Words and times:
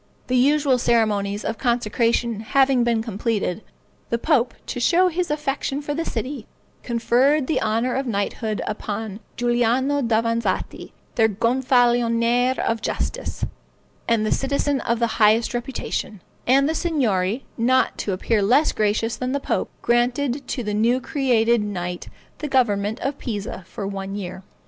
The 0.25 0.35
usual 0.35 0.79
ceremonies 0.79 1.45
of 1.45 1.59
consecration 1.59 2.39
having 2.39 2.83
been 2.83 3.03
completed, 3.03 3.61
the 4.09 4.17
pope, 4.17 4.55
to 4.65 4.79
show 4.79 5.09
his 5.09 5.29
affection 5.29 5.79
for 5.79 5.93
the 5.93 6.03
city, 6.03 6.47
conferred 6.81 7.45
the 7.45 7.61
honor 7.61 7.93
of 7.93 8.07
knighthood 8.07 8.63
upon 8.65 9.19
Giuliano 9.37 10.01
Davanzati, 10.01 10.91
their 11.13 11.27
Gonfalonier 11.29 12.57
of 12.57 12.81
Justice, 12.81 13.45
and 14.07 14.25
a 14.25 14.31
citizen 14.31 14.81
of 14.81 14.97
the 14.97 15.21
highest 15.21 15.53
reputation; 15.53 16.23
and 16.47 16.67
the 16.67 16.73
Signory, 16.73 17.45
not 17.55 17.99
to 17.99 18.11
appear 18.11 18.41
less 18.41 18.71
gracious 18.71 19.15
than 19.17 19.33
the 19.33 19.39
pope, 19.39 19.69
granted 19.83 20.47
to 20.47 20.63
the 20.63 20.73
new 20.73 20.99
created 20.99 21.61
knight 21.61 22.09
the 22.39 22.47
government 22.47 22.99
of 23.01 23.19
Pisa 23.19 23.65
for 23.67 23.85
one 23.85 24.15
year. 24.15 24.41